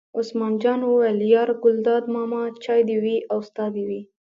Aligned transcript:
عثمان 0.19 0.53
جان 0.63 0.79
وویل: 0.85 1.17
یار 1.33 1.49
ګلداد 1.63 2.03
ماما 2.15 2.41
چای 2.63 2.81
دې 2.89 2.97
وي 3.03 3.17
او 3.31 3.39
ستا 3.47 3.65
دې 3.75 3.83
وي. 3.89 4.01